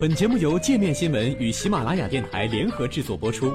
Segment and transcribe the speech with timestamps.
[0.00, 3.52] 本节目由界面新闻与喜马拉雅电台联合制作播出。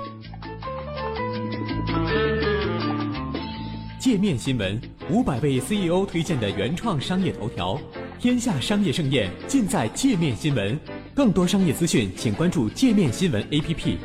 [3.98, 4.78] 界面新闻
[5.10, 7.80] 五百位 CEO 推荐的原创商业头条，
[8.20, 10.78] 天下商业盛宴尽在界面新闻。
[11.16, 13.96] 更多商业资讯，请关注界面新闻 APP。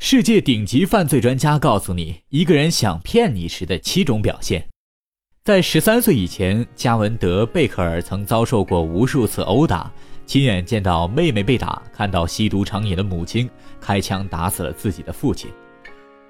[0.00, 4.71] 世界顶级犯罪专家告诉你，一个人想骗你时的七种表现。
[5.44, 9.90] 在十三岁以前，加文德·贝克尔曾遭受过无数次殴打，
[10.24, 15.50] 亲眼见到妹妹被打，看到吸毒成瘾的母亲开枪打死了自己的父亲。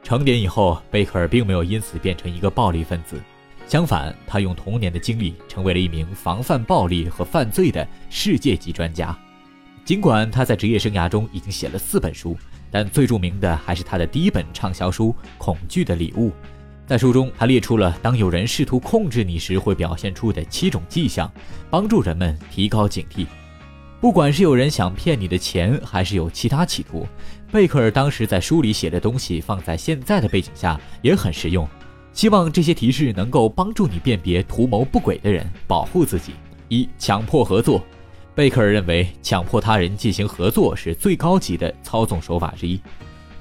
[0.03, 3.21] 成年以后，贝克尔并没有因此变成一个暴力分子，
[3.67, 9.15] 相反，他用童年的经历成为了一名防范暴力和犯罪的世界级专家。
[9.85, 12.35] 尽管他在职业生涯中已经写了四本书，
[12.71, 16.31] 但最著名的还是他的第一本畅销书《恐惧的礼物》。
[16.87, 21.31] 在书中，他列出了当有人试图控制你时会表现出的七种迹象，
[21.71, 23.27] 帮助人们提高警惕。
[24.01, 27.07] 不管是有人想骗你的钱，还是有其他企图，
[27.53, 31.67] 贝克尔当时在书里写的东西放在现在的背景下也很实用。
[32.13, 36.33] 希望这些提示能够帮助你辨别图谋不轨的人，保护自己。
[36.69, 37.83] 一、强迫合作。
[38.35, 42.81] 贝克尔认为，强迫他人进行合作是最高级的操纵手法之一。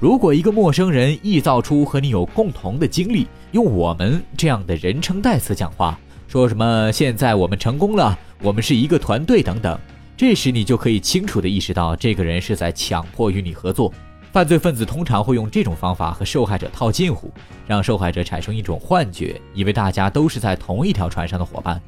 [0.01, 5.95] 如果一个陌生人臆造出和你有共同的经历，用我们这样的人称代词讲话，
[6.27, 9.79] 说什么“现在我们成功了，我们是一个团队”等等，
[10.17, 13.93] 这时你就可以清楚地意识到，这个人是在强迫与你合作。
[14.31, 17.31] 犯罪分子通常会用这种方法和受害者套近乎，
[17.67, 21.79] 让受害者产生一种幻觉，以为大家都是在同一条船上的伙伴。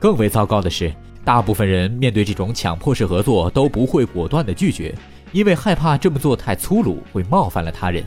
[0.00, 0.92] 更为糟糕的是，
[1.24, 4.92] 大部分人面对这种强迫式合作都不会果断地拒绝。
[5.32, 8.04] 因为害怕这么做太粗鲁，会冒犯了他人，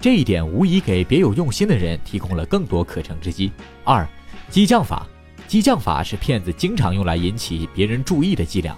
[0.00, 3.52] 这一点无疑给别有用心的人提供了更多可乘之机。
[3.84, 4.08] 二，
[4.48, 5.06] 激将法，
[5.46, 8.76] 激将法是骗子经常用来引起别人注意的伎俩。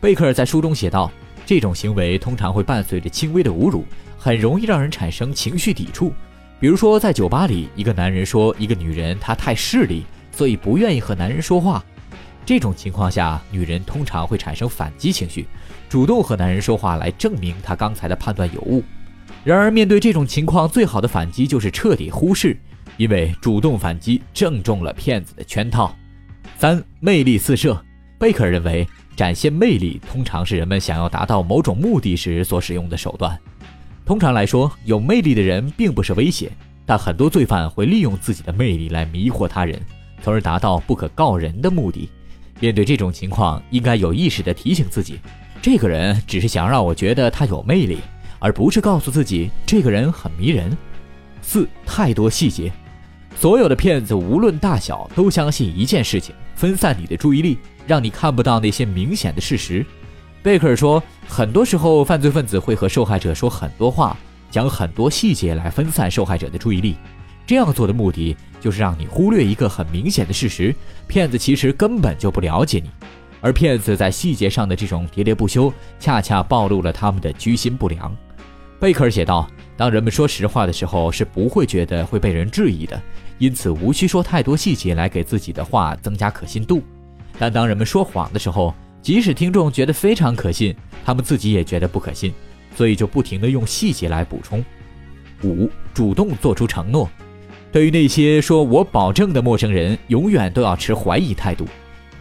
[0.00, 1.10] 贝克尔在书中写道，
[1.46, 3.84] 这种行为通常会伴随着轻微的侮辱，
[4.18, 6.12] 很容易让人产生情绪抵触。
[6.58, 11.82] 比如说，在酒吧里，一个男人说一个女人她太势利，所以不愿意和男人说话。
[12.44, 15.46] 这种情况下，女人通常会产生反击情绪，
[15.88, 18.82] 主动和男人说话来证明她刚才的判断有误。
[19.44, 22.58] 然而，面对这种情况，最好的反击就是彻底忽视，
[22.96, 25.94] 因为主动反击正中了骗子的圈套。
[26.58, 27.82] 三、魅力四射。
[28.18, 28.86] 贝克认为，
[29.16, 33.38] 展现魅力通常是人们想要达到某种目的时所使用的手段。
[34.04, 36.50] 通常来说，有魅力的人并不是威胁，
[36.84, 39.80] 但很多罪犯会利用自己的魅力来迷惑他人，
[40.22, 42.10] 从而达到不可告人的目的。
[42.60, 45.18] 面对这种情况，应该有意识地提醒自己，
[45.60, 47.98] 这个人只是想让我觉得他有魅力，
[48.38, 50.76] 而不是告诉自己这个人很迷人。
[51.42, 52.70] 四太多细节，
[53.34, 59.84] 所有的骗子无论大小都相信一件事情：分散你的注意力，让你看不到那些明显的事实。
[60.42, 64.16] 贝克尔说，很多时候犯罪分子会和受害者说很多话，
[64.50, 66.96] 讲很多细节来分散受害者的注意力。
[67.50, 70.72] 这样做的目的就是让你忽略一个很明显的事实：
[71.08, 72.88] 骗子其实根本就不了解你，
[73.40, 78.16] 而骗子在细节上的这种喋喋不休，恰恰暴露了他们的居心不良。
[78.78, 83.02] 贝克尔写道：“当人们说实话的时候，是不会觉得会被人质疑的，
[83.38, 86.80] 因此无需说太多细节来给自己的话增加可信度。
[87.36, 88.72] 但当人们说谎的时候，
[89.02, 90.72] 即使听众觉得非常可信，
[91.04, 92.32] 他们自己也觉得不可信，
[92.76, 94.64] 所以就不停地用细节来补充。”
[95.42, 97.10] 五、主动做出承诺。
[97.72, 101.64] 对于那些说我保证的陌生人，永远都要持怀疑态度。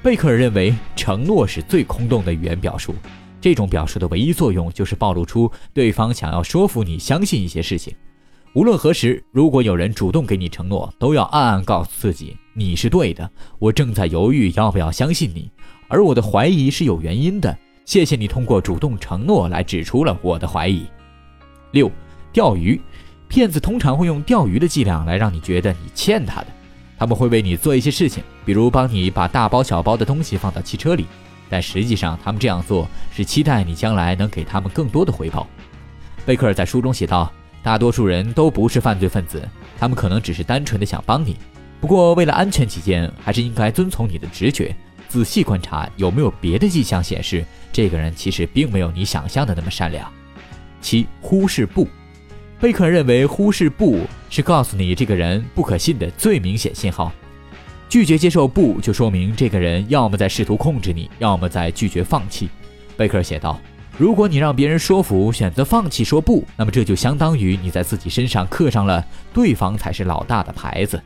[0.04, 2.94] 贝克尔认为，承诺是最空洞的语言表述。
[3.42, 7.96] 这种表述的唯一作用就是暴露出对方想要说服你相信一些事情。
[8.54, 13.28] 无论何时，如果有人主动给你承诺，都要暗暗告诉自己你是对的。
[13.58, 15.50] 我正在犹豫要不要相信你，
[15.88, 17.58] 而我的怀疑是有原因的。
[17.86, 20.86] 谢谢你通过主动承诺来指出了我的怀疑。
[21.72, 21.90] 六，
[22.32, 22.80] 钓鱼。
[23.30, 26.48] 骗子通常会用钓鱼的伎俩来让你觉得你欠他的，
[26.98, 31.06] 他们会为你做一些事情，比如帮你把大包小包的东西放到汽车里，
[31.48, 35.48] 但实际上他们这样做是期待你将来能给他们更多的回报。
[36.26, 37.32] 贝克尔在书中写道
[37.62, 41.38] ：“大多数人都不是犯罪分子，他们可能只是单纯的想帮你。
[41.80, 44.76] 不过为了安全起见，还是应该遵从你的直觉，
[45.08, 50.12] 仔细观察有没有别的迹象显示这个人其实并没有你想象的那么善良。”
[50.82, 51.88] 七，忽视不。
[52.62, 57.10] 贝克认为，忽视“不”是告诉你这个人不可信的最明显信号。
[57.88, 62.50] 拒绝接受“不”，就说明这个人要么在试图控制你，要么在拒绝放弃。
[62.98, 63.58] 贝克写道
[63.98, 71.02] ：“如果你让别人说服，选择放弃说不，那么这就相当于你在自己身上刻上了‘对方才是老大’的牌子。”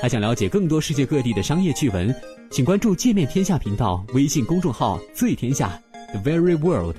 [0.00, 2.14] 还想了解更多世界各地的商业趣闻？
[2.52, 5.76] 请关注界面天下频道微信公众号“最天下
[6.12, 6.96] The Very World”。